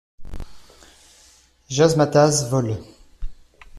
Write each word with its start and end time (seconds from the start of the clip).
Jazzmatazz 1.75 2.49
Vol. 2.49 2.69